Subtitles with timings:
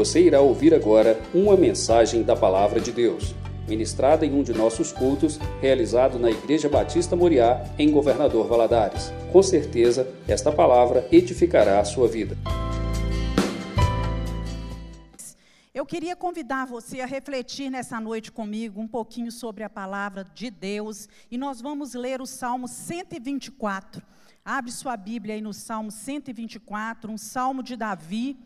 [0.00, 3.34] Você irá ouvir agora uma mensagem da Palavra de Deus,
[3.68, 9.12] ministrada em um de nossos cultos, realizado na Igreja Batista Moriá, em Governador Valadares.
[9.30, 12.34] Com certeza, esta palavra edificará a sua vida.
[15.74, 20.50] Eu queria convidar você a refletir nessa noite comigo um pouquinho sobre a palavra de
[20.50, 24.02] Deus e nós vamos ler o Salmo 124.
[24.42, 28.38] Abre sua Bíblia aí no Salmo 124, um salmo de Davi.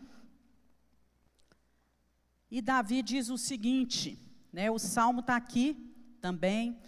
[2.55, 4.17] E Davi diz o seguinte,
[4.53, 5.75] né, o salmo está aqui
[6.21, 6.79] também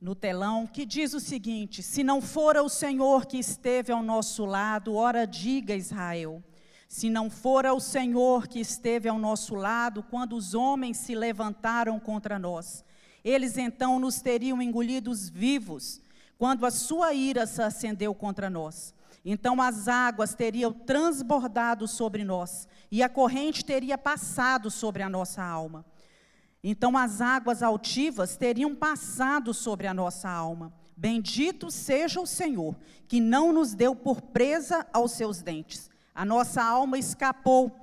[0.00, 4.44] no telão, que diz o seguinte: Se não fora o Senhor que esteve ao nosso
[4.44, 6.42] lado, ora diga Israel.
[6.88, 12.00] Se não fora o Senhor que esteve ao nosso lado quando os homens se levantaram
[12.00, 12.84] contra nós,
[13.22, 16.02] eles então nos teriam engolidos vivos,
[16.36, 18.92] quando a sua ira se acendeu contra nós.
[19.24, 25.42] Então as águas teriam transbordado sobre nós, e a corrente teria passado sobre a nossa
[25.42, 25.84] alma.
[26.62, 30.72] Então as águas altivas teriam passado sobre a nossa alma.
[30.96, 32.76] Bendito seja o Senhor,
[33.08, 37.74] que não nos deu por presa aos seus dentes a nossa alma escapou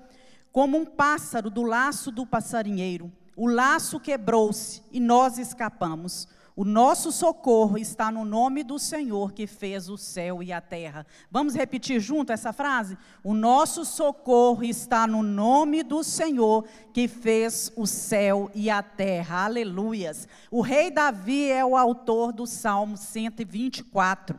[0.51, 3.11] como um pássaro do laço do passarinheiro.
[3.35, 6.27] O laço quebrou-se e nós escapamos.
[6.59, 11.07] O nosso socorro está no nome do Senhor que fez o céu e a terra.
[11.31, 12.97] Vamos repetir junto essa frase?
[13.23, 19.45] O nosso socorro está no nome do Senhor que fez o céu e a terra.
[19.45, 20.27] Aleluias.
[20.51, 24.37] O rei Davi é o autor do Salmo 124.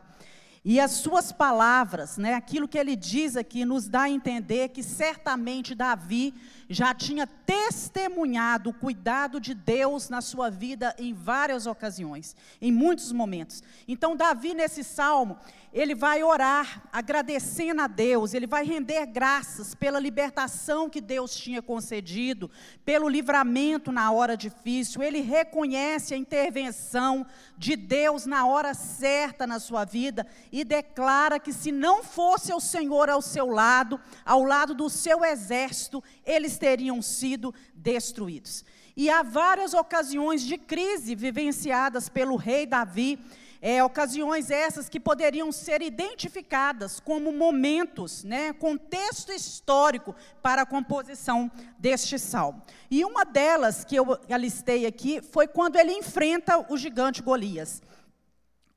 [0.63, 4.83] E as suas palavras, né, aquilo que ele diz aqui, nos dá a entender que
[4.83, 6.35] certamente Davi
[6.69, 13.11] já tinha testemunhado o cuidado de Deus na sua vida em várias ocasiões, em muitos
[13.11, 13.63] momentos.
[13.87, 15.35] Então, Davi, nesse salmo,
[15.73, 21.61] ele vai orar, agradecendo a Deus, ele vai render graças pela libertação que Deus tinha
[21.61, 22.51] concedido,
[22.83, 27.25] pelo livramento na hora difícil, ele reconhece a intervenção
[27.57, 32.59] de Deus na hora certa na sua vida e declara que se não fosse o
[32.59, 38.65] Senhor ao seu lado, ao lado do seu exército, eles teriam sido destruídos.
[38.95, 43.17] E há várias ocasiões de crise vivenciadas pelo rei Davi,
[43.61, 51.49] é, ocasiões essas que poderiam ser identificadas como momentos, né, contexto histórico para a composição
[51.77, 52.63] deste salmo.
[52.89, 57.83] E uma delas que eu alistei aqui foi quando ele enfrenta o gigante Golias.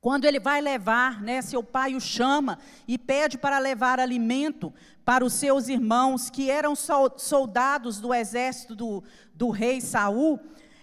[0.04, 4.70] Quando ele vai levar, né, seu pai o chama e pede para levar alimento
[5.02, 9.02] para os seus irmãos, que eram soldados do exército do,
[9.34, 10.38] do rei Saul,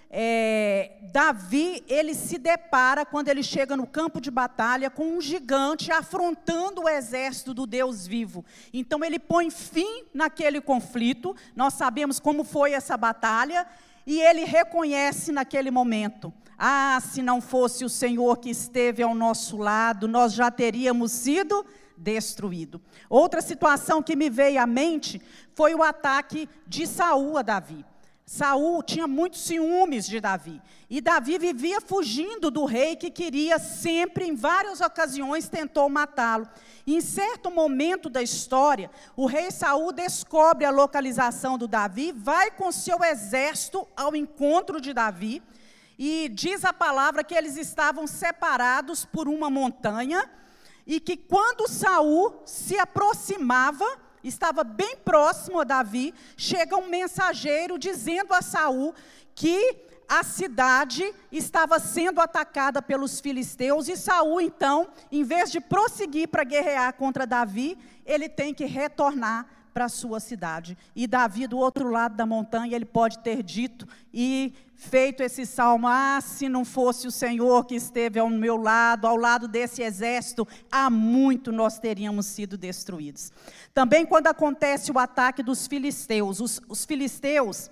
[0.09, 5.91] é, Davi, ele se depara, quando ele chega no campo de batalha, com um gigante
[5.91, 8.43] afrontando o exército do Deus vivo.
[8.73, 13.67] Então ele põe fim naquele conflito, nós sabemos como foi essa batalha,
[14.03, 16.33] e ele reconhece naquele momento:
[16.63, 21.65] ah, se não fosse o Senhor que esteve ao nosso lado, nós já teríamos sido
[21.97, 22.79] destruídos.
[23.09, 25.19] Outra situação que me veio à mente
[25.55, 27.83] foi o ataque de Saul a Davi.
[28.27, 30.61] Saul tinha muitos ciúmes de Davi.
[30.87, 36.47] E Davi vivia fugindo do rei que queria sempre, em várias ocasiões, tentou matá-lo.
[36.85, 42.71] Em certo momento da história, o rei Saul descobre a localização do Davi, vai com
[42.71, 45.41] seu exército ao encontro de Davi,
[46.03, 50.27] e diz a palavra que eles estavam separados por uma montanha,
[50.83, 53.85] e que quando Saul se aproximava,
[54.23, 58.95] estava bem próximo a Davi, chega um mensageiro dizendo a Saul
[59.35, 59.77] que
[60.09, 66.43] a cidade estava sendo atacada pelos filisteus e Saul então, em vez de prosseguir para
[66.43, 70.77] guerrear contra Davi, ele tem que retornar para a sua cidade.
[70.95, 75.87] E Davi, do outro lado da montanha, ele pode ter dito e feito esse salmo:
[75.87, 80.47] Ah, se não fosse o Senhor que esteve ao meu lado, ao lado desse exército,
[80.71, 83.31] há muito nós teríamos sido destruídos.
[83.73, 87.69] Também, quando acontece o ataque dos filisteus, os, os filisteus,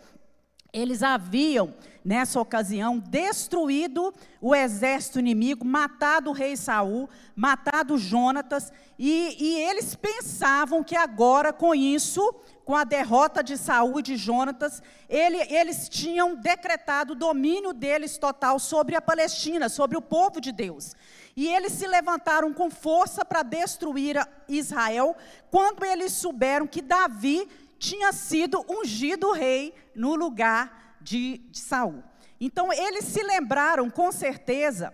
[0.71, 1.73] eles haviam,
[2.03, 9.95] nessa ocasião, destruído o exército inimigo, matado o rei Saul, matado Jonatas, e, e eles
[9.95, 12.33] pensavam que agora, com isso,
[12.65, 18.17] com a derrota de Saul e de Jonatas, ele, eles tinham decretado o domínio deles
[18.17, 20.95] total sobre a Palestina, sobre o povo de Deus.
[21.35, 24.17] E eles se levantaram com força para destruir
[24.47, 25.15] Israel,
[25.49, 27.47] quando eles souberam que Davi
[27.79, 32.03] tinha sido ungido rei no lugar de, de Saul.
[32.39, 34.93] Então eles se lembraram com certeza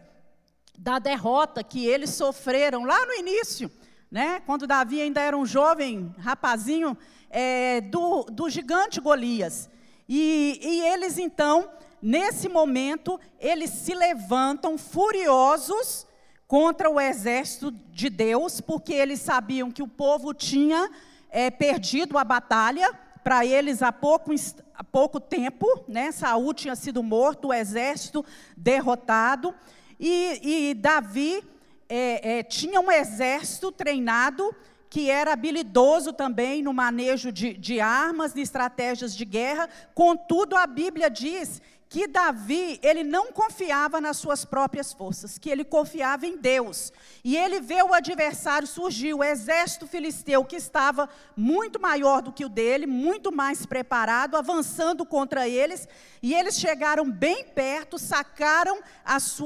[0.77, 3.69] da derrota que eles sofreram lá no início
[4.15, 4.41] né?
[4.45, 6.97] Quando Davi ainda era um jovem rapazinho,
[7.29, 9.69] é, do, do gigante Golias.
[10.07, 11.69] E, e eles então,
[12.01, 16.07] nesse momento, eles se levantam furiosos
[16.47, 20.89] contra o exército de Deus, porque eles sabiam que o povo tinha
[21.35, 22.89] é, perdido a batalha,
[23.21, 24.33] para eles há pouco,
[24.73, 26.09] há pouco tempo, né?
[26.13, 29.53] Saul tinha sido morto, o exército derrotado,
[29.99, 31.43] e, e Davi
[31.89, 34.55] é, é, tinha um exército treinado
[34.89, 39.67] que era habilidoso também no manejo de, de armas, de estratégias de guerra.
[39.93, 41.61] Contudo, a Bíblia diz
[41.95, 46.91] que Davi, ele não confiava nas suas próprias forças, que ele confiava em Deus.
[47.23, 51.07] E ele vê o adversário surgir, o exército filisteu, que estava
[51.37, 55.87] muito maior do que o dele, muito mais preparado, avançando contra eles,
[56.21, 58.81] e eles chegaram bem perto, sacaram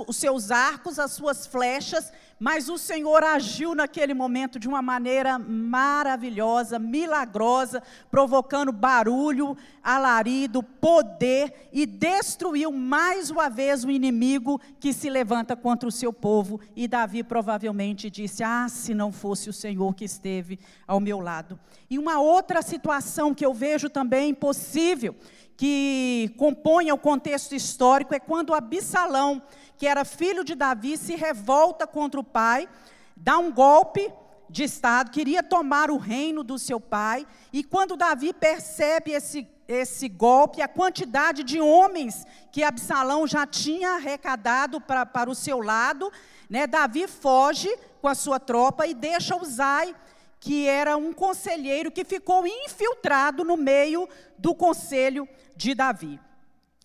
[0.07, 5.38] os seus arcos, as suas flechas, mas o Senhor agiu naquele momento de uma maneira
[5.38, 9.57] maravilhosa, milagrosa, provocando barulho,
[9.95, 16.12] alarido, poder e destruiu mais uma vez o inimigo que se levanta contra o seu
[16.12, 16.59] povo.
[16.75, 21.59] E Davi provavelmente disse: Ah, se não fosse o Senhor que esteve ao meu lado.
[21.89, 25.15] E uma outra situação que eu vejo também possível,
[25.57, 29.41] que compõe o contexto histórico, é quando Absalão
[29.80, 32.68] que era filho de Davi, se revolta contra o pai,
[33.15, 34.12] dá um golpe
[34.50, 40.10] de Estado, queria tomar o reino do seu pai, e quando Davi percebe esse, esse
[40.10, 46.12] golpe, a quantidade de homens que Absalão já tinha arrecadado pra, para o seu lado,
[46.50, 47.69] né, Davi foge
[48.01, 49.95] com a sua tropa e deixa Uzai,
[50.39, 56.19] que era um conselheiro que ficou infiltrado no meio do conselho de Davi.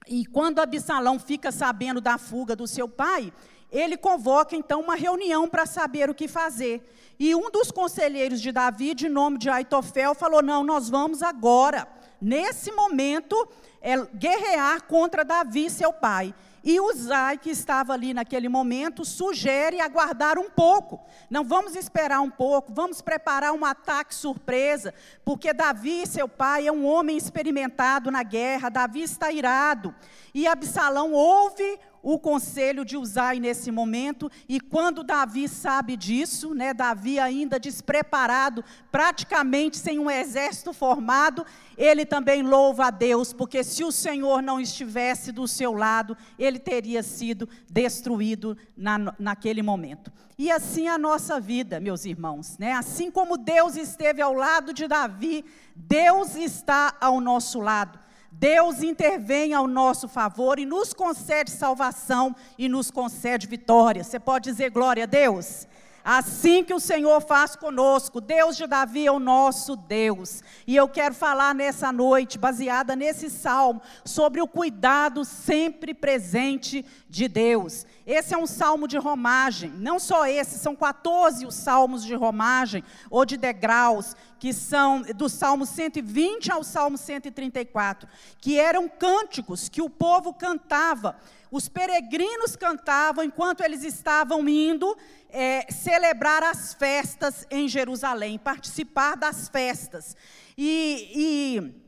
[0.07, 3.33] E quando Absalão fica sabendo da fuga do seu pai,
[3.73, 6.87] ele convoca então uma reunião para saber o que fazer.
[7.19, 11.89] E um dos conselheiros de Davi, de nome de Aitofel, falou: Não, nós vamos agora,
[12.25, 13.37] nesse momento,
[13.83, 16.35] é, guerrear contra Davi, seu pai.
[16.67, 20.99] E Uzai, que estava ali naquele momento, sugere aguardar um pouco.
[21.29, 26.73] Não vamos esperar um pouco, vamos preparar um ataque surpresa, porque Davi, seu pai, é
[26.73, 29.95] um homem experimentado na guerra, Davi está irado.
[30.33, 36.75] E Absalão ouve o conselho de Uzai nesse momento, e quando Davi sabe disso, né,
[36.75, 38.63] Davi ainda despreparado,
[38.93, 41.47] praticamente sem um exército formado,
[41.79, 46.59] ele também louva a Deus, porque se o Senhor não estivesse do seu lado, ele
[46.59, 50.13] teria sido destruído na, naquele momento.
[50.37, 52.73] E assim a nossa vida, meus irmãos, né?
[52.73, 55.43] assim como Deus esteve ao lado de Davi,
[55.75, 58.04] Deus está ao nosso lado.
[58.37, 64.03] Deus intervém ao nosso favor e nos concede salvação e nos concede vitória.
[64.03, 65.69] Você pode dizer glória a Deus?
[66.05, 70.43] Assim que o Senhor faz conosco, Deus de Davi é o nosso Deus.
[70.67, 76.85] E eu quero falar nessa noite, baseada nesse salmo, sobre o cuidado sempre presente
[77.15, 77.87] de Deus.
[78.05, 82.83] Esse é um salmo de romagem, não só esse, são 14 os salmos de romagem
[83.09, 88.09] ou de degraus, que são do salmo 120 ao salmo 134,
[88.41, 91.17] que eram cânticos que o povo cantava
[91.53, 94.99] os peregrinos cantavam enquanto eles estavam indo
[95.31, 100.17] é, celebrar as festas em Jerusalém, participar das festas.
[100.59, 101.85] E, e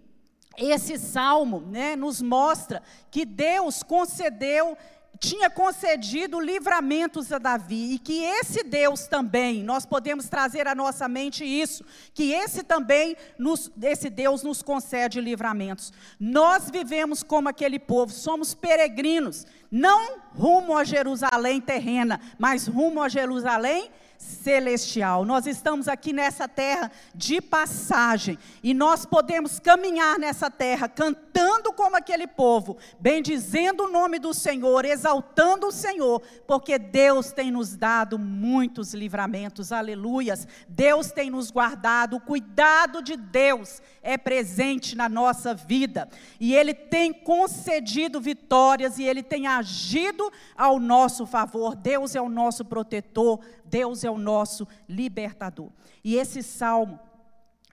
[0.56, 2.80] esse salmo né, nos mostra
[3.10, 4.76] que Deus concedeu
[5.20, 11.08] tinha concedido livramentos a Davi e que esse Deus também, nós podemos trazer à nossa
[11.08, 15.92] mente isso, que esse também, nos, esse Deus nos concede livramentos.
[16.18, 23.08] Nós vivemos como aquele povo, somos peregrinos, não rumo a Jerusalém terrena, mas rumo a
[23.08, 23.90] Jerusalém
[24.26, 25.24] celestial.
[25.24, 31.96] Nós estamos aqui nessa terra de passagem e nós podemos caminhar nessa terra cantando como
[31.96, 38.18] aquele povo, bendizendo o nome do Senhor, exaltando o Senhor, porque Deus tem nos dado
[38.18, 39.72] muitos livramentos.
[39.72, 40.46] Aleluias.
[40.68, 46.72] Deus tem nos guardado, o cuidado de Deus é presente na nossa vida e ele
[46.72, 51.74] tem concedido vitórias e ele tem agido ao nosso favor.
[51.74, 55.70] Deus é o nosso protetor, Deus é o nosso libertador.
[56.02, 56.98] E esse salmo,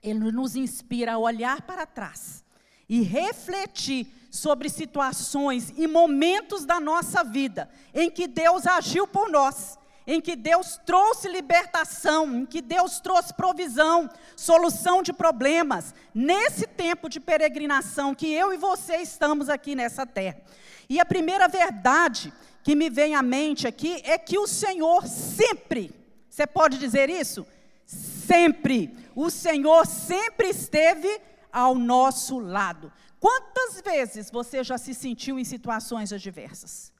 [0.02, 2.44] ele nos inspira a olhar para trás
[2.88, 9.78] e refletir sobre situações e momentos da nossa vida em que Deus agiu por nós,
[10.06, 17.08] em que Deus trouxe libertação, em que Deus trouxe provisão, solução de problemas, nesse tempo
[17.08, 20.42] de peregrinação que eu e você estamos aqui nessa terra.
[20.88, 22.32] E a primeira verdade
[22.64, 25.94] que me vem à mente aqui é que o Senhor sempre,
[26.28, 27.46] você pode dizer isso?
[28.24, 28.96] sempre.
[29.14, 31.20] O Senhor sempre esteve
[31.52, 32.92] ao nosso lado.
[33.20, 36.92] Quantas vezes você já se sentiu em situações adversas?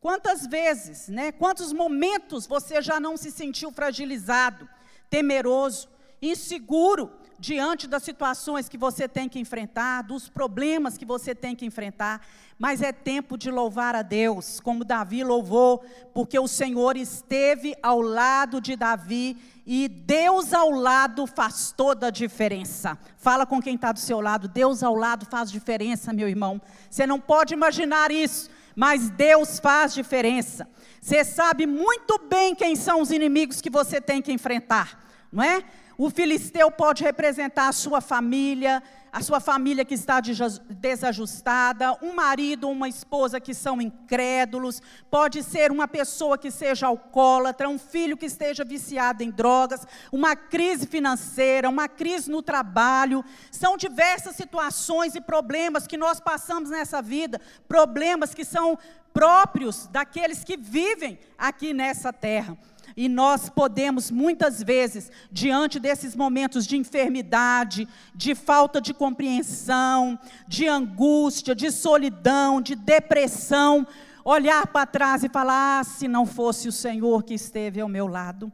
[0.00, 1.32] Quantas vezes, né?
[1.32, 4.68] Quantos momentos você já não se sentiu fragilizado,
[5.10, 5.88] temeroso,
[6.22, 11.66] inseguro diante das situações que você tem que enfrentar, dos problemas que você tem que
[11.66, 12.20] enfrentar?
[12.58, 18.00] Mas é tempo de louvar a Deus, como Davi louvou, porque o Senhor esteve ao
[18.00, 22.96] lado de Davi e Deus ao lado faz toda a diferença.
[23.18, 26.60] Fala com quem está do seu lado, Deus ao lado faz diferença, meu irmão.
[26.88, 30.68] Você não pode imaginar isso, mas Deus faz diferença.
[31.00, 34.98] Você sabe muito bem quem são os inimigos que você tem que enfrentar,
[35.30, 35.62] não é?
[35.98, 40.20] O filisteu pode representar a sua família, a sua família que está
[40.68, 47.66] desajustada, um marido, uma esposa que são incrédulos, pode ser uma pessoa que seja alcoólatra,
[47.66, 53.24] um filho que esteja viciado em drogas, uma crise financeira, uma crise no trabalho.
[53.50, 58.78] São diversas situações e problemas que nós passamos nessa vida, problemas que são
[59.14, 62.54] próprios daqueles que vivem aqui nessa terra.
[62.96, 70.66] E nós podemos, muitas vezes, diante desses momentos de enfermidade, de falta de compreensão, de
[70.66, 73.86] angústia, de solidão, de depressão,
[74.24, 78.06] olhar para trás e falar: ah, se não fosse o Senhor que esteve ao meu
[78.06, 78.50] lado.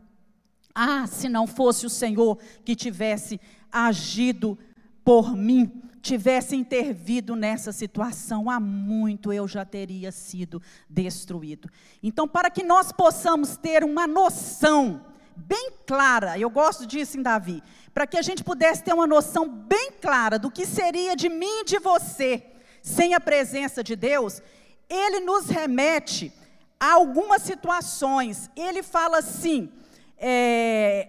[0.75, 4.59] Ah, se não fosse o Senhor que tivesse agido
[5.05, 5.71] por mim
[6.03, 11.71] tivesse intervido nessa situação, há muito eu já teria sido destruído.
[12.03, 15.07] Então, para que nós possamos ter uma noção
[15.37, 17.63] bem clara, eu gosto disso em Davi,
[17.95, 21.61] para que a gente pudesse ter uma noção bem clara do que seria de mim
[21.61, 22.45] e de você
[22.83, 24.43] sem a presença de Deus,
[24.89, 26.33] ele nos remete
[26.81, 28.51] a algumas situações.
[28.57, 29.71] Ele fala assim:
[30.19, 31.09] é,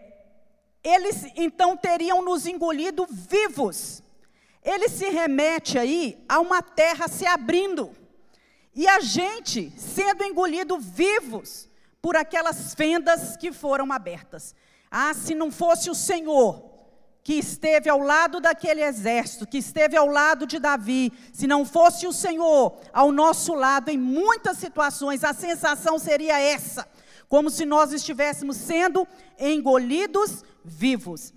[0.84, 4.03] eles então teriam nos engolido vivos
[4.64, 7.92] ele se remete aí a uma terra se abrindo
[8.76, 11.70] e a gente sendo engolido vivos
[12.02, 14.56] por aquelas fendas que foram abertas.
[14.90, 16.72] Ah, se não fosse o Senhor
[17.24, 22.06] que esteve ao lado daquele exército, que esteve ao lado de Davi, se não fosse
[22.06, 26.86] o Senhor ao nosso lado em muitas situações, a sensação seria essa,
[27.30, 29.08] como se nós estivéssemos sendo
[29.40, 31.34] engolidos vivos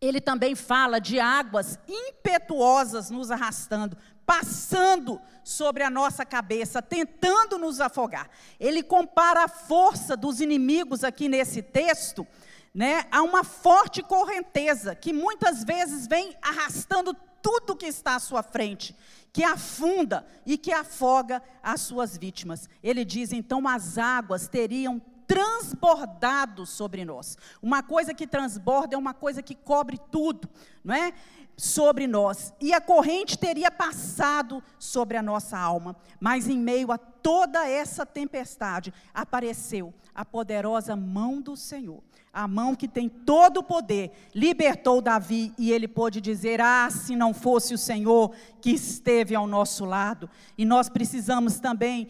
[0.00, 7.80] ele também fala de águas impetuosas nos arrastando, passando sobre a nossa cabeça, tentando nos
[7.80, 8.28] afogar.
[8.60, 12.26] Ele compara a força dos inimigos aqui nesse texto,
[12.72, 18.42] né, a uma forte correnteza que muitas vezes vem arrastando tudo que está à sua
[18.42, 18.94] frente,
[19.32, 22.68] que afunda e que afoga as suas vítimas.
[22.82, 27.36] Ele diz então as águas teriam transbordado sobre nós.
[27.62, 30.48] Uma coisa que transborda é uma coisa que cobre tudo,
[30.82, 31.12] não é?
[31.54, 32.54] Sobre nós.
[32.60, 35.94] E a corrente teria passado sobre a nossa alma.
[36.18, 42.02] Mas em meio a toda essa tempestade, apareceu a poderosa mão do Senhor.
[42.32, 47.16] A mão que tem todo o poder, libertou Davi e ele pôde dizer: Ah, se
[47.16, 50.30] não fosse o Senhor que esteve ao nosso lado.
[50.56, 52.08] E nós precisamos também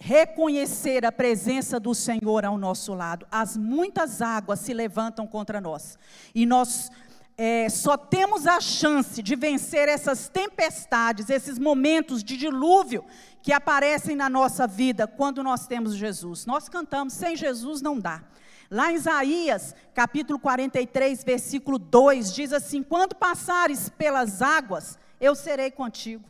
[0.00, 3.26] reconhecer a presença do Senhor ao nosso lado.
[3.30, 5.98] As muitas águas se levantam contra nós.
[6.34, 6.90] E nós
[7.36, 13.04] é, só temos a chance de vencer essas tempestades, esses momentos de dilúvio
[13.42, 16.46] que aparecem na nossa vida quando nós temos Jesus.
[16.46, 18.22] Nós cantamos, sem Jesus não dá.
[18.70, 25.70] Lá em Isaías, capítulo 43, versículo 2, diz assim: Quando passares pelas águas, eu serei
[25.70, 26.24] contigo.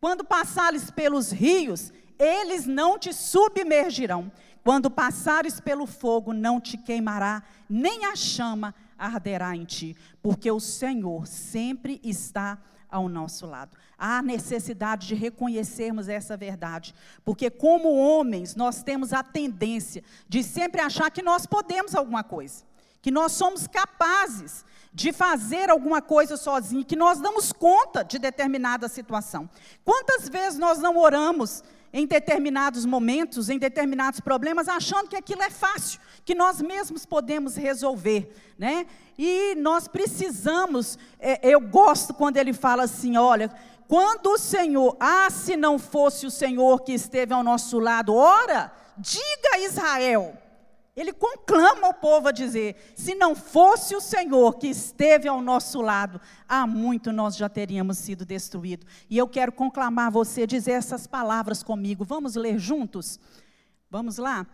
[0.00, 4.30] Quando passares pelos rios, eles não te submergirão.
[4.64, 10.58] Quando passares pelo fogo, não te queimará, nem a chama arderá em ti, porque o
[10.58, 12.58] Senhor sempre está
[12.90, 13.76] ao nosso lado.
[13.98, 16.94] Há necessidade de reconhecermos essa verdade,
[17.24, 22.64] porque como homens, nós temos a tendência de sempre achar que nós podemos alguma coisa,
[23.00, 28.88] que nós somos capazes de fazer alguma coisa sozinho, que nós damos conta de determinada
[28.88, 29.48] situação.
[29.84, 31.62] Quantas vezes nós não oramos
[31.96, 37.56] em determinados momentos, em determinados problemas, achando que aquilo é fácil, que nós mesmos podemos
[37.56, 38.86] resolver, né?
[39.16, 43.50] E nós precisamos, é, eu gosto quando ele fala assim, olha,
[43.88, 48.70] quando o Senhor, ah, se não fosse o Senhor que esteve ao nosso lado, ora,
[48.98, 50.36] diga a Israel,
[50.96, 55.82] ele conclama o povo a dizer: se não fosse o Senhor que esteve ao nosso
[55.82, 58.86] lado, há muito nós já teríamos sido destruídos.
[59.10, 62.02] E eu quero conclamar você dizer essas palavras comigo.
[62.02, 63.20] Vamos ler juntos?
[63.90, 64.46] Vamos lá?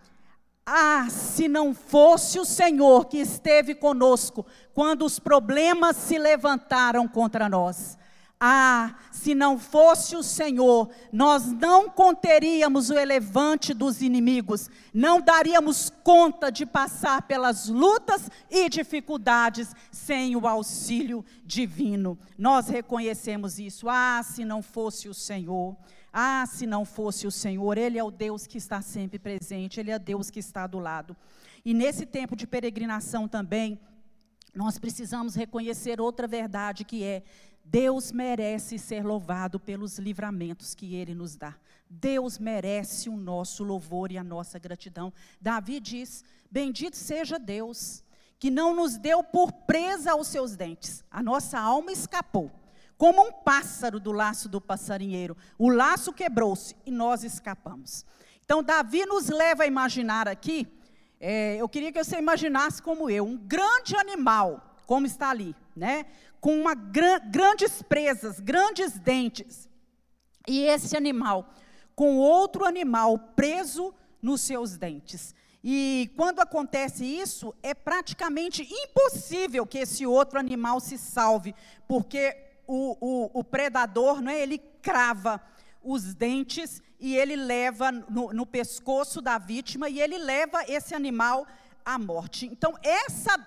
[0.65, 7.47] Ah, se não fosse o Senhor que esteve conosco quando os problemas se levantaram contra
[7.47, 7.97] nós.
[8.45, 15.89] Ah, se não fosse o Senhor, nós não conteríamos o elevante dos inimigos, não daríamos
[16.03, 22.19] conta de passar pelas lutas e dificuldades sem o auxílio divino.
[22.37, 23.87] Nós reconhecemos isso.
[23.87, 25.77] Ah, se não fosse o Senhor.
[26.11, 29.91] Ah, se não fosse o Senhor, Ele é o Deus que está sempre presente, Ele
[29.91, 31.15] é Deus que está do lado.
[31.63, 33.79] E nesse tempo de peregrinação também,
[34.53, 37.23] nós precisamos reconhecer outra verdade que é
[37.63, 41.55] Deus merece ser louvado pelos livramentos que Ele nos dá.
[41.89, 45.13] Deus merece o nosso louvor e a nossa gratidão.
[45.39, 48.03] Davi diz: Bendito seja Deus,
[48.39, 51.03] que não nos deu por presa aos seus dentes.
[51.09, 52.51] A nossa alma escapou,
[52.97, 55.37] como um pássaro do laço do passarinheiro.
[55.57, 58.05] O laço quebrou-se e nós escapamos.
[58.43, 60.67] Então, Davi nos leva a imaginar aqui,
[61.19, 66.05] é, eu queria que você imaginasse como eu, um grande animal, como está ali, né?
[66.43, 69.69] Com uma gran, grandes presas, grandes dentes.
[70.45, 71.49] E esse animal,
[71.95, 75.33] com outro animal preso nos seus dentes.
[75.63, 81.55] E quando acontece isso, é praticamente impossível que esse outro animal se salve,
[81.87, 82.35] porque
[82.67, 85.41] o, o, o predador, é, ele crava
[85.81, 91.47] os dentes e ele leva no, no pescoço da vítima e ele leva esse animal
[91.85, 92.47] à morte.
[92.47, 93.37] Então, essa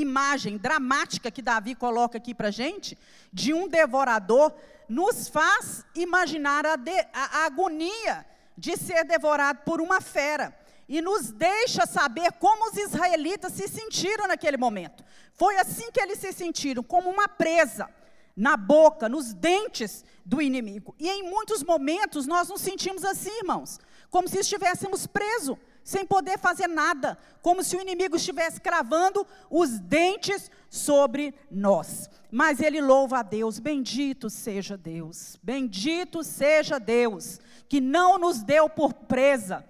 [0.00, 2.98] imagem dramática que Davi coloca aqui para gente,
[3.32, 4.52] de um devorador,
[4.88, 8.26] nos faz imaginar a, de, a, a agonia
[8.56, 10.54] de ser devorado por uma fera.
[10.88, 15.04] E nos deixa saber como os israelitas se sentiram naquele momento.
[15.34, 17.88] Foi assim que eles se sentiram, como uma presa
[18.36, 20.94] na boca, nos dentes do inimigo.
[20.98, 23.78] E em muitos momentos nós nos sentimos assim, irmãos,
[24.10, 29.78] como se estivéssemos presos sem poder fazer nada, como se o inimigo estivesse cravando os
[29.78, 32.08] dentes sobre nós.
[32.30, 38.68] Mas ele louva a Deus, bendito seja Deus, bendito seja Deus, que não nos deu
[38.68, 39.64] por presa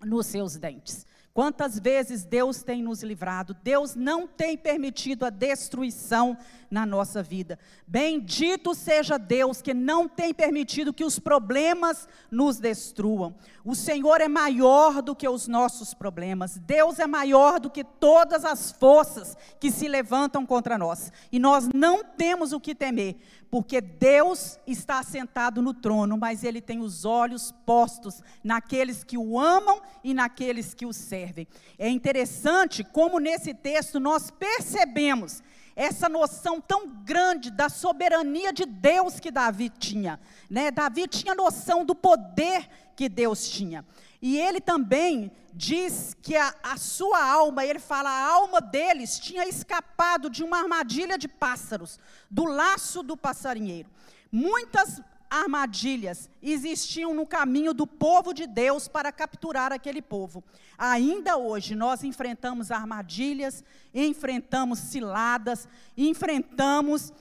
[0.00, 1.06] nos seus dentes.
[1.34, 6.38] Quantas vezes Deus tem nos livrado, Deus não tem permitido a destruição
[6.70, 7.58] na nossa vida.
[7.86, 13.34] Bendito seja Deus que não tem permitido que os problemas nos destruam.
[13.64, 16.56] O Senhor é maior do que os nossos problemas.
[16.56, 21.12] Deus é maior do que todas as forças que se levantam contra nós.
[21.32, 23.16] E nós não temos o que temer,
[23.50, 29.38] porque Deus está sentado no trono, mas Ele tem os olhos postos naqueles que o
[29.38, 30.92] amam e naqueles que o
[31.24, 31.48] servem.
[31.78, 35.42] É interessante como nesse texto nós percebemos
[35.74, 40.20] essa noção tão grande da soberania de Deus que Davi tinha.
[40.48, 40.70] Né?
[40.70, 43.84] Davi tinha noção do poder que Deus tinha.
[44.22, 49.48] E ele também diz que a, a, sua alma, ele fala, a alma deles tinha
[49.48, 51.98] escapado de uma armadilha de pássaros,
[52.30, 53.90] do laço do passarinheiro.
[54.30, 55.00] Muitas
[55.34, 60.44] armadilhas existiam no caminho do povo de Deus para capturar aquele povo.
[60.78, 67.12] Ainda hoje nós enfrentamos armadilhas, enfrentamos ciladas, enfrentamos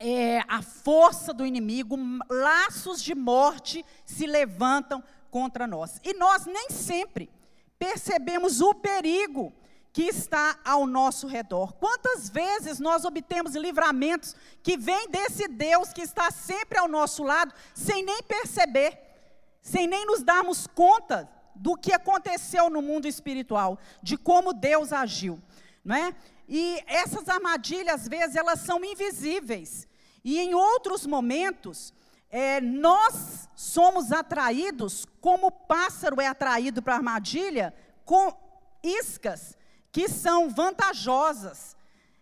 [0.00, 1.96] é, a força do inimigo,
[2.28, 6.00] laços de morte se levantam contra nós.
[6.04, 7.30] E nós nem sempre
[7.78, 9.52] percebemos o perigo
[9.98, 11.72] que está ao nosso redor.
[11.72, 17.52] Quantas vezes nós obtemos livramentos que vêm desse Deus que está sempre ao nosso lado,
[17.74, 18.96] sem nem perceber,
[19.60, 25.42] sem nem nos darmos conta do que aconteceu no mundo espiritual, de como Deus agiu,
[25.84, 26.14] não é?
[26.48, 29.88] E essas armadilhas, às vezes, elas são invisíveis.
[30.22, 31.92] E em outros momentos,
[32.30, 38.32] é, nós somos atraídos, como o pássaro é atraído para a armadilha, com
[38.80, 39.57] iscas
[39.90, 41.76] que são vantajosas,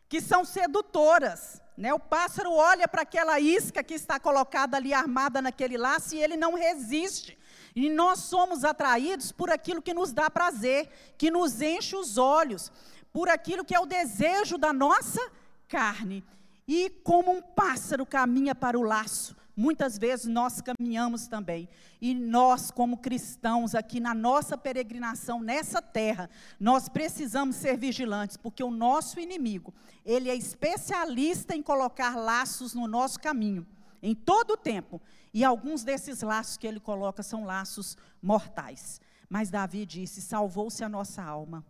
[0.08, 1.60] que são sedutoras.
[1.76, 1.92] Né?
[1.92, 6.36] O pássaro olha para aquela isca que está colocada ali armada naquele laço e ele
[6.36, 7.38] não resiste.
[7.74, 12.72] E nós somos atraídos por aquilo que nos dá prazer, que nos enche os olhos,
[13.12, 15.20] por aquilo que é o desejo da nossa
[15.68, 16.24] carne.
[16.66, 21.66] E como um pássaro caminha para o laço, Muitas vezes nós caminhamos também.
[21.98, 26.28] E nós, como cristãos, aqui na nossa peregrinação nessa terra,
[26.60, 29.72] nós precisamos ser vigilantes, porque o nosso inimigo,
[30.04, 33.66] ele é especialista em colocar laços no nosso caminho,
[34.02, 35.00] em todo o tempo.
[35.32, 39.00] E alguns desses laços que ele coloca são laços mortais.
[39.26, 41.64] Mas Davi disse: salvou-se a nossa alma.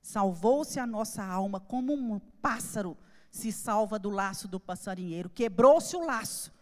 [0.00, 2.96] Salvou-se a nossa alma como um pássaro
[3.30, 5.28] se salva do laço do passarinheiro.
[5.28, 6.55] Quebrou-se o laço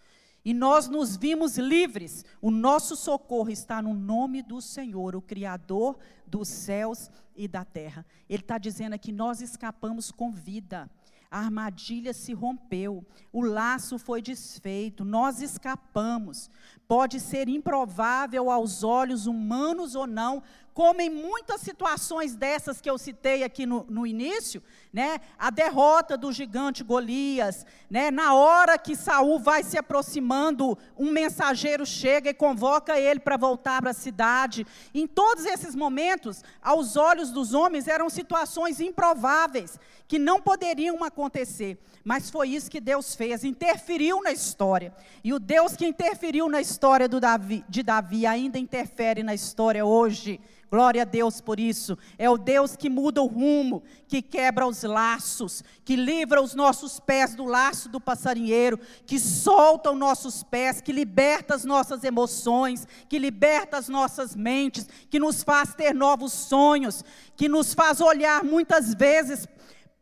[0.44, 2.24] e nós nos vimos livres.
[2.40, 8.04] O nosso socorro está no nome do Senhor, o Criador dos céus e da terra.
[8.28, 10.90] Ele está dizendo aqui: nós escapamos com vida.
[11.30, 16.48] A armadilha se rompeu, o laço foi desfeito, nós escapamos.
[16.86, 22.98] Pode ser improvável aos olhos humanos ou não, como em muitas situações dessas que eu
[22.98, 24.60] citei aqui no, no início,
[24.92, 31.12] né, a derrota do gigante Golias, né, na hora que Saul vai se aproximando, um
[31.12, 34.66] mensageiro chega e convoca ele para voltar para a cidade.
[34.92, 41.78] Em todos esses momentos, aos olhos dos homens, eram situações improváveis, que não poderiam acontecer.
[42.04, 44.94] Mas foi isso que Deus fez, interferiu na história.
[45.22, 50.40] E o Deus que interferiu na história Davi, de Davi ainda interfere na história hoje.
[50.74, 51.96] Glória a Deus por isso.
[52.18, 56.98] É o Deus que muda o rumo, que quebra os laços, que livra os nossos
[56.98, 62.88] pés do laço do passarinheiro, que solta os nossos pés, que liberta as nossas emoções,
[63.08, 67.04] que liberta as nossas mentes, que nos faz ter novos sonhos,
[67.36, 69.46] que nos faz olhar muitas vezes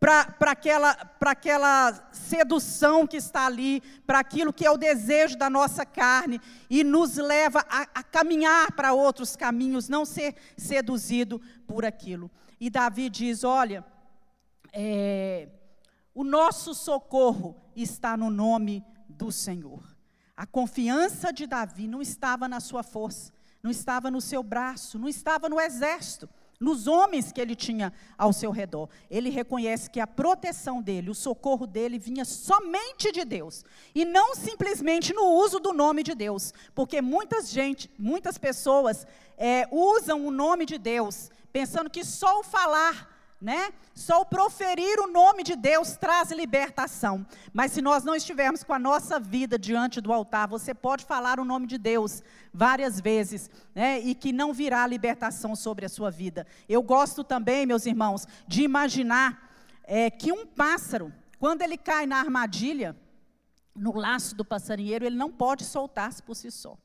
[0.02, 5.86] para aquela, aquela sedução que está ali, para aquilo que é o desejo da nossa
[5.86, 12.28] carne, e nos leva a, a caminhar para outros caminhos, não ser seduzido por aquilo.
[12.58, 13.84] E Davi diz: Olha,
[14.72, 15.48] é,
[16.12, 19.84] o nosso socorro está no nome do Senhor.
[20.36, 25.08] A confiança de Davi não estava na sua força, não estava no seu braço, não
[25.08, 26.28] estava no exército
[26.60, 28.88] nos homens que ele tinha ao seu redor.
[29.10, 34.34] Ele reconhece que a proteção dele, o socorro dele vinha somente de Deus e não
[34.34, 40.30] simplesmente no uso do nome de Deus, porque muitas gente, muitas pessoas é, usam o
[40.30, 43.11] nome de Deus pensando que só o falar
[43.42, 43.72] né?
[43.92, 47.26] Só o proferir o nome de Deus traz libertação.
[47.52, 51.40] Mas se nós não estivermos com a nossa vida diante do altar, você pode falar
[51.40, 52.22] o nome de Deus
[52.54, 53.98] várias vezes, né?
[53.98, 56.46] E que não virá libertação sobre a sua vida.
[56.68, 59.50] Eu gosto também, meus irmãos, de imaginar
[59.82, 62.96] é, que um pássaro, quando ele cai na armadilha,
[63.74, 66.78] no laço do passarinheiro, ele não pode soltar-se por si só.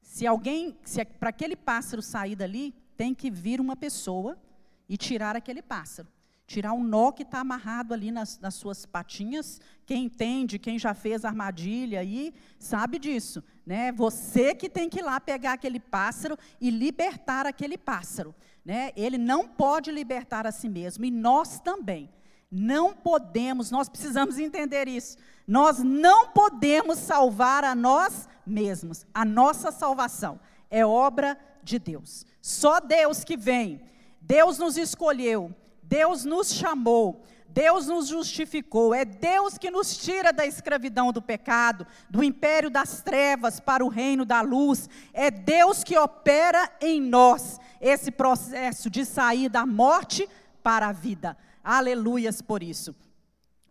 [0.00, 4.38] Se alguém, se para aquele pássaro sair dali, tem que vir uma pessoa
[4.88, 6.08] e tirar aquele pássaro.
[6.46, 9.60] Tirar o nó que está amarrado ali nas, nas, suas patinhas.
[9.86, 13.42] Quem entende, quem já fez armadilha aí, sabe disso.
[13.64, 13.90] Né?
[13.92, 18.34] Você que tem que ir lá pegar aquele pássaro e libertar aquele pássaro.
[18.62, 18.92] Né?
[18.94, 22.10] Ele não pode libertar a si mesmo, e nós também.
[22.50, 25.16] Não podemos, nós precisamos entender isso.
[25.46, 29.06] Nós não podemos salvar a nós mesmos.
[29.12, 30.38] A nossa salvação
[30.70, 32.24] é obra de Deus.
[32.40, 33.80] Só Deus que vem
[34.26, 40.46] Deus nos escolheu, Deus nos chamou, Deus nos justificou, é Deus que nos tira da
[40.46, 45.98] escravidão do pecado, do império das trevas para o reino da luz, é Deus que
[45.98, 50.26] opera em nós esse processo de sair da morte
[50.62, 51.36] para a vida.
[51.62, 52.96] Aleluias por isso.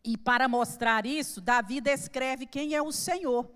[0.03, 3.49] E para mostrar isso, Davi descreve quem é o Senhor.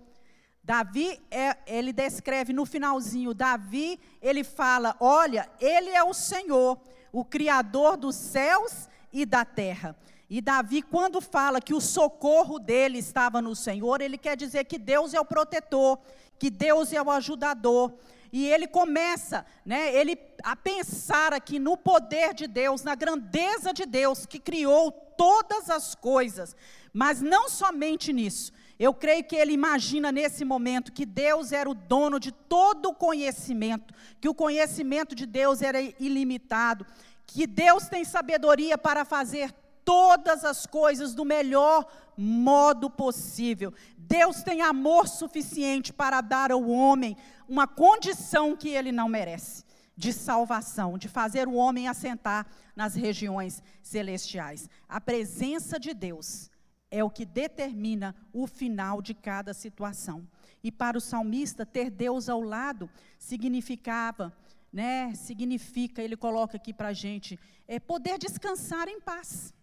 [0.68, 6.78] Davi, é, ele descreve no finalzinho, Davi, ele fala: olha, ele é o Senhor,
[7.10, 9.96] o Criador dos céus e da terra.
[10.28, 14.78] E Davi, quando fala que o socorro dele estava no Senhor, ele quer dizer que
[14.78, 15.98] Deus é o protetor,
[16.38, 17.94] que Deus é o ajudador.
[18.30, 23.86] E ele começa, né, ele a pensar aqui no poder de Deus, na grandeza de
[23.86, 26.54] Deus que criou todas as coisas.
[26.92, 31.74] Mas não somente nisso, eu creio que ele imagina nesse momento que Deus era o
[31.74, 36.86] dono de todo o conhecimento, que o conhecimento de Deus era ilimitado,
[37.26, 39.52] que Deus tem sabedoria para fazer
[39.84, 41.86] todas as coisas do melhor
[42.16, 43.72] modo possível.
[43.96, 47.16] Deus tem amor suficiente para dar ao homem
[47.48, 49.64] uma condição que ele não merece
[49.96, 54.70] de salvação, de fazer o homem assentar nas regiões celestiais.
[54.88, 56.48] A presença de Deus
[56.90, 60.26] é o que determina o final de cada situação.
[60.62, 64.32] E para o salmista, ter Deus ao lado significava,
[64.72, 69.54] né, significa, ele coloca aqui para a gente, é poder descansar em paz.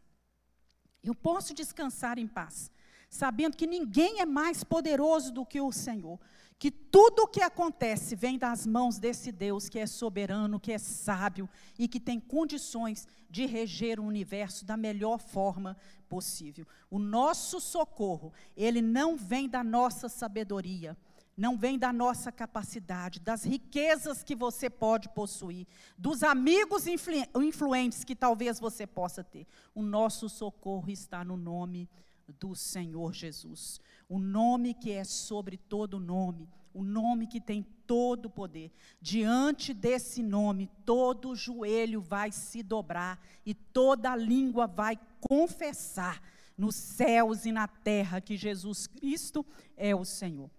[1.03, 2.71] Eu posso descansar em paz,
[3.09, 6.19] sabendo que ninguém é mais poderoso do que o Senhor
[6.57, 10.77] que tudo o que acontece vem das mãos desse Deus que é soberano, que é
[10.77, 15.75] sábio e que tem condições de reger o universo da melhor forma
[16.07, 16.65] possível.
[16.89, 20.97] O nosso socorro, ele não vem da nossa sabedoria,
[21.35, 28.05] não vem da nossa capacidade, das riquezas que você pode possuir, dos amigos influ influentes
[28.05, 29.45] que talvez você possa ter.
[29.73, 31.89] O nosso socorro está no nome
[32.27, 33.79] do Senhor Jesus.
[34.07, 38.71] O nome que é sobre todo nome, o nome que tem todo o poder.
[39.01, 46.21] Diante desse nome, todo joelho vai se dobrar e toda língua vai confessar
[46.57, 50.49] nos céus e na terra que Jesus Cristo é o Senhor.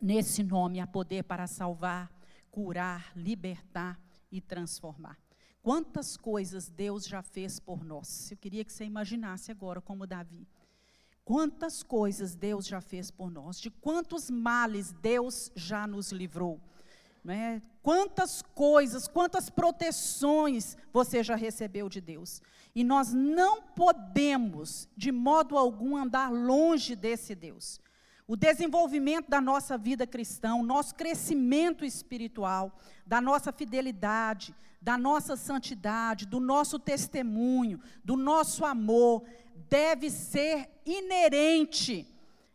[0.00, 2.12] Nesse nome há poder para salvar,
[2.50, 4.00] curar, libertar
[4.30, 5.18] e transformar.
[5.62, 8.30] Quantas coisas Deus já fez por nós.
[8.32, 10.46] Eu queria que você imaginasse agora como Davi.
[11.24, 16.60] Quantas coisas Deus já fez por nós, de quantos males Deus já nos livrou.
[17.24, 17.62] Né?
[17.82, 22.42] Quantas coisas, quantas proteções você já recebeu de Deus.
[22.74, 27.80] E nós não podemos, de modo algum, andar longe desse Deus.
[28.26, 35.36] O desenvolvimento da nossa vida cristã, o nosso crescimento espiritual, da nossa fidelidade, da nossa
[35.36, 39.24] santidade, do nosso testemunho, do nosso amor,
[39.68, 42.11] deve ser inerente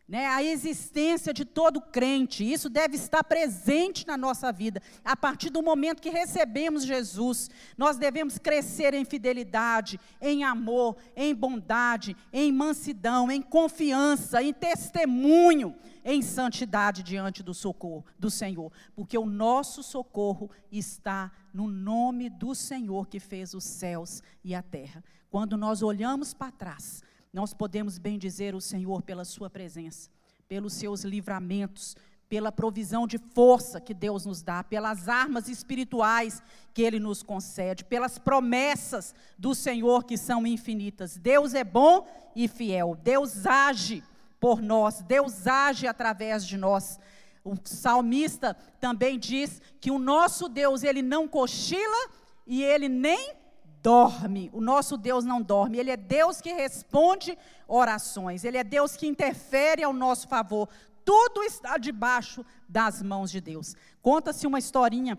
[0.08, 2.42] né, à existência de todo crente.
[2.42, 4.80] Isso deve estar presente na nossa vida.
[5.04, 11.34] A partir do momento que recebemos Jesus, nós devemos crescer em fidelidade, em amor, em
[11.34, 19.18] bondade, em mansidão, em confiança, em testemunho em santidade diante do socorro do Senhor, porque
[19.18, 25.04] o nosso socorro está no nome do Senhor que fez os céus e a terra.
[25.28, 30.10] Quando nós olhamos para trás, nós podemos bem dizer o Senhor pela sua presença,
[30.48, 31.96] pelos seus livramentos,
[32.28, 36.42] pela provisão de força que Deus nos dá, pelas armas espirituais
[36.74, 41.16] que Ele nos concede, pelas promessas do Senhor que são infinitas.
[41.16, 44.02] Deus é bom e fiel, Deus age
[44.38, 47.00] por nós, Deus age através de nós.
[47.42, 52.10] O salmista também diz que o nosso Deus, ele não cochila
[52.46, 53.37] e ele nem
[53.82, 54.50] dorme.
[54.52, 55.78] O nosso Deus não dorme.
[55.78, 57.36] Ele é Deus que responde
[57.66, 58.44] orações.
[58.44, 60.68] Ele é Deus que interfere ao nosso favor.
[61.04, 63.74] Tudo está debaixo das mãos de Deus.
[64.02, 65.18] Conta-se uma historinha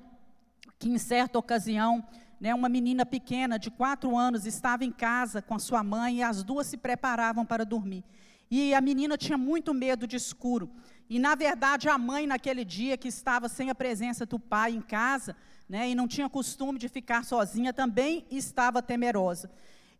[0.77, 2.05] que em certa ocasião,
[2.39, 6.23] né, uma menina pequena de quatro anos estava em casa com a sua mãe e
[6.23, 8.03] as duas se preparavam para dormir.
[8.51, 10.69] E a menina tinha muito medo de escuro.
[11.09, 14.81] E, na verdade, a mãe, naquele dia que estava sem a presença do pai em
[14.81, 15.35] casa,
[15.69, 19.51] né, e não tinha costume de ficar sozinha, também estava temerosa.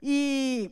[0.02, 0.72] E,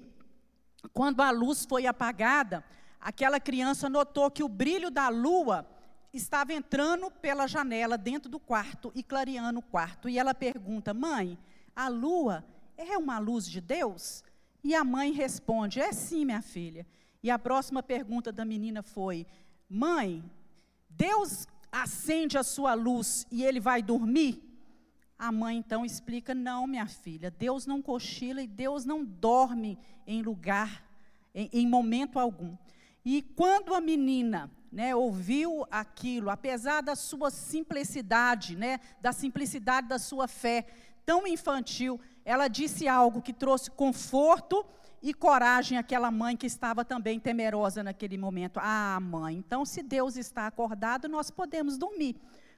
[0.91, 2.63] quando a luz foi apagada,
[2.99, 5.69] aquela criança notou que o brilho da lua
[6.11, 10.09] estava entrando pela janela dentro do quarto e clareando o quarto.
[10.09, 11.37] E ela pergunta: Mãe,
[11.75, 12.43] a lua
[12.75, 14.23] é uma luz de Deus?
[14.63, 16.87] E a mãe responde: É sim, minha filha.
[17.21, 19.27] E a próxima pergunta da menina foi:
[19.69, 20.23] Mãe,
[20.89, 24.46] Deus acende a sua luz e ele vai dormir?
[25.17, 30.21] A mãe então explica: Não, minha filha, Deus não cochila e Deus não dorme em
[30.21, 30.83] lugar,
[31.33, 32.55] em, em momento algum.
[33.03, 39.97] E quando a menina né, ouviu aquilo, apesar da sua simplicidade, né, da simplicidade da
[39.97, 40.67] sua fé
[41.05, 44.65] tão infantil, ela disse algo que trouxe conforto
[45.01, 48.59] e coragem àquela mãe que estava também temerosa naquele momento.
[48.61, 52.17] Ah, mãe, então se Deus está acordado, nós podemos dormir,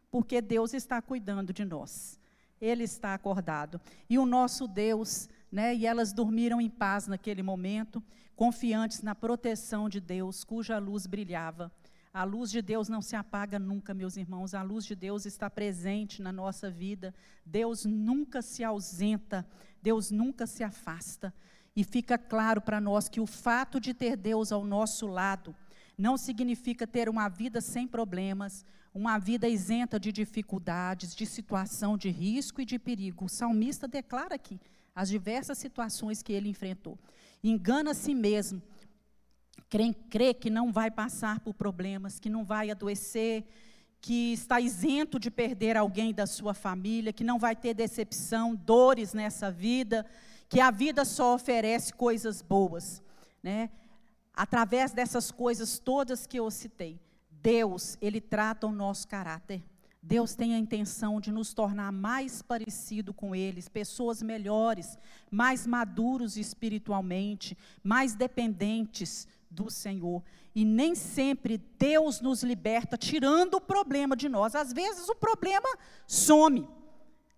[0.09, 2.18] porque Deus está cuidando de nós.
[2.61, 3.79] Ele está acordado.
[4.09, 8.03] E o nosso Deus, né, e elas dormiram em paz naquele momento,
[8.35, 11.71] confiantes na proteção de Deus, cuja luz brilhava.
[12.13, 14.53] A luz de Deus não se apaga nunca, meus irmãos.
[14.53, 17.13] A luz de Deus está presente na nossa vida.
[17.45, 19.45] Deus nunca se ausenta,
[19.81, 21.33] Deus nunca se afasta.
[21.75, 25.55] E fica claro para nós que o fato de ter Deus ao nosso lado
[25.97, 32.09] não significa ter uma vida sem problemas, uma vida isenta de dificuldades, de situação de
[32.09, 33.25] risco e de perigo.
[33.25, 34.59] O salmista declara aqui
[34.95, 36.97] as diversas situações que ele enfrentou.
[37.43, 38.61] Engana a si mesmo,
[39.69, 43.45] crê, crê que não vai passar por problemas, que não vai adoecer,
[44.01, 49.13] que está isento de perder alguém da sua família, que não vai ter decepção, dores
[49.13, 50.05] nessa vida
[50.49, 53.03] que a vida só oferece coisas boas,
[53.41, 53.69] né?
[54.33, 56.99] Através dessas coisas todas que eu citei,
[57.41, 59.63] Deus, ele trata o nosso caráter.
[60.01, 64.97] Deus tem a intenção de nos tornar mais parecido com eles, pessoas melhores,
[65.29, 70.23] mais maduros espiritualmente, mais dependentes do Senhor.
[70.55, 74.55] E nem sempre Deus nos liberta tirando o problema de nós.
[74.55, 75.67] Às vezes o problema
[76.07, 76.67] some,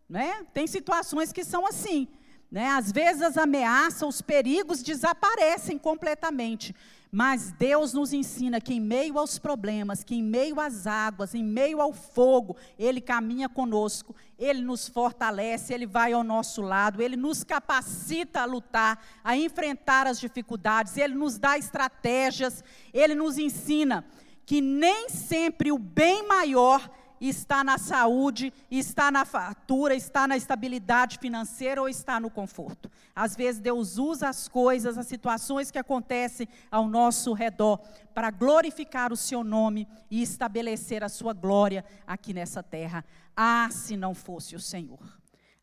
[0.07, 0.45] né?
[0.53, 2.07] Tem situações que são assim.
[2.51, 2.67] Né?
[2.67, 6.75] Às vezes as ameaças, os perigos desaparecem completamente.
[7.09, 11.43] Mas Deus nos ensina que em meio aos problemas, que em meio às águas, em
[11.43, 17.17] meio ao fogo, Ele caminha conosco, Ele nos fortalece, Ele vai ao nosso lado, Ele
[17.17, 24.05] nos capacita a lutar, a enfrentar as dificuldades, Ele nos dá estratégias, Ele nos ensina
[24.45, 26.89] que nem sempre o bem maior
[27.29, 32.89] está na saúde, está na fatura, está na estabilidade financeira ou está no conforto.
[33.15, 37.79] Às vezes Deus usa as coisas, as situações que acontecem ao nosso redor
[38.13, 43.05] para glorificar o seu nome e estabelecer a sua glória aqui nessa terra.
[43.37, 44.99] Ah, se não fosse o Senhor.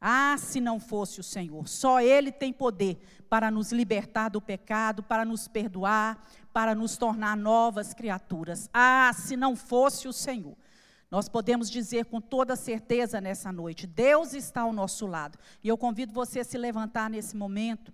[0.01, 1.69] Ah, se não fosse o Senhor.
[1.69, 7.37] Só Ele tem poder para nos libertar do pecado, para nos perdoar, para nos tornar
[7.37, 8.71] novas criaturas.
[8.73, 10.57] Ah, se não fosse o Senhor.
[11.11, 15.39] Nós podemos dizer com toda certeza nessa noite: Deus está ao nosso lado.
[15.63, 17.93] E eu convido você a se levantar nesse momento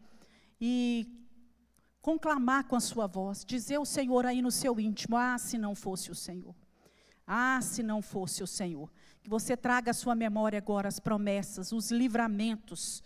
[0.61, 1.07] e
[2.03, 5.75] conclamar com a sua voz, dizer ao Senhor aí no seu íntimo: Ah, se não
[5.75, 6.55] fosse o Senhor.
[7.27, 8.91] Ah, se não fosse o Senhor.
[9.23, 13.03] Que você traga à sua memória agora as promessas, os livramentos.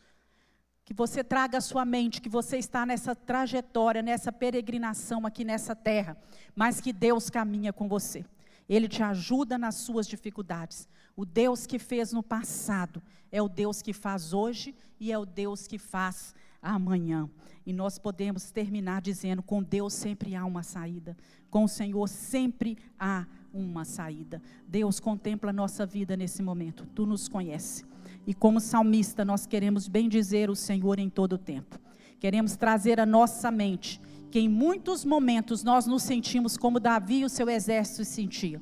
[0.84, 5.76] Que você traga à sua mente que você está nessa trajetória, nessa peregrinação aqui nessa
[5.76, 6.16] terra,
[6.56, 8.24] mas que Deus caminha com você.
[8.68, 10.88] Ele te ajuda nas suas dificuldades.
[11.16, 13.02] O Deus que fez no passado
[13.32, 17.28] é o Deus que faz hoje e é o Deus que faz amanhã.
[17.64, 21.16] E nós podemos terminar dizendo: com Deus sempre há uma saída,
[21.50, 24.42] com o Senhor sempre há uma saída.
[24.66, 27.84] Deus contempla a nossa vida nesse momento, tu nos conhece.
[28.26, 31.78] E como salmista, nós queremos bem dizer o Senhor em todo o tempo.
[32.18, 37.24] Queremos trazer a nossa mente que em muitos momentos nós nos sentimos como Davi e
[37.24, 38.60] o seu exército se sentia,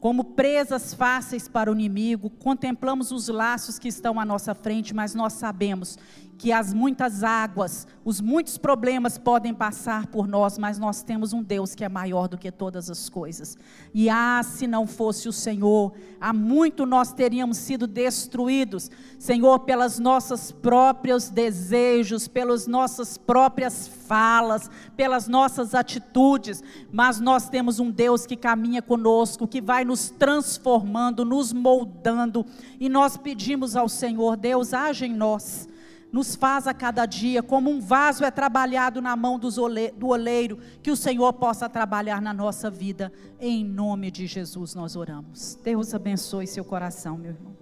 [0.00, 5.14] como presas fáceis para o inimigo, contemplamos os laços que estão à nossa frente, mas
[5.14, 5.98] nós sabemos
[6.38, 11.42] que as muitas águas, os muitos problemas podem passar por nós, mas nós temos um
[11.42, 13.56] Deus que é maior do que todas as coisas.
[13.94, 19.98] E ah, se não fosse o Senhor, há muito nós teríamos sido destruídos, Senhor, pelas
[19.98, 28.26] nossas próprios desejos, pelas nossas próprias falas, pelas nossas atitudes, mas nós temos um Deus
[28.26, 32.44] que caminha conosco, que vai nos transformando, nos moldando,
[32.78, 35.66] e nós pedimos ao Senhor, Deus, age em nós
[36.12, 40.90] nos faz a cada dia, como um vaso é trabalhado na mão do oleiro, que
[40.90, 43.12] o Senhor possa trabalhar na nossa vida.
[43.40, 45.58] Em nome de Jesus nós oramos.
[45.62, 47.56] Deus abençoe seu coração, meu irmão.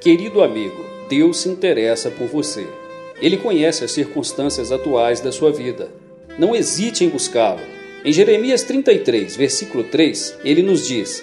[0.00, 2.66] Querido amigo, Deus se interessa por você.
[3.20, 5.92] Ele conhece as circunstâncias atuais da sua vida.
[6.36, 7.60] Não hesite em buscá-lo.
[8.04, 11.22] Em Jeremias 33, versículo 3, ele nos diz: